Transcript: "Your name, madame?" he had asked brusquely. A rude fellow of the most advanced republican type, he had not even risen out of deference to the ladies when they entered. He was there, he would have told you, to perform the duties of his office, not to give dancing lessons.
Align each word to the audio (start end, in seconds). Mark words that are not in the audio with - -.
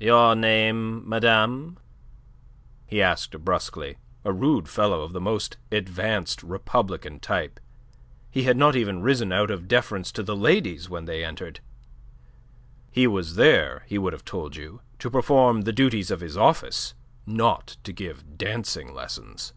"Your 0.00 0.34
name, 0.34 1.08
madame?" 1.08 1.78
he 2.88 2.96
had 2.98 3.12
asked 3.12 3.44
brusquely. 3.44 3.98
A 4.24 4.32
rude 4.32 4.68
fellow 4.68 5.02
of 5.02 5.12
the 5.12 5.20
most 5.20 5.58
advanced 5.70 6.42
republican 6.42 7.20
type, 7.20 7.60
he 8.28 8.42
had 8.42 8.56
not 8.56 8.74
even 8.74 9.00
risen 9.00 9.30
out 9.30 9.48
of 9.48 9.68
deference 9.68 10.10
to 10.10 10.24
the 10.24 10.34
ladies 10.34 10.90
when 10.90 11.04
they 11.04 11.24
entered. 11.24 11.60
He 12.90 13.06
was 13.06 13.36
there, 13.36 13.84
he 13.86 13.96
would 13.96 14.12
have 14.12 14.24
told 14.24 14.56
you, 14.56 14.80
to 14.98 15.08
perform 15.08 15.60
the 15.60 15.72
duties 15.72 16.10
of 16.10 16.18
his 16.18 16.36
office, 16.36 16.94
not 17.24 17.76
to 17.84 17.92
give 17.92 18.36
dancing 18.36 18.92
lessons. 18.92 19.52